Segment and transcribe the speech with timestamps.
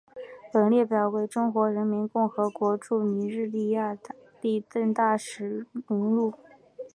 [0.51, 3.95] 本列表为中华人民共和国驻尼日利亚
[4.41, 6.33] 历任大使名录。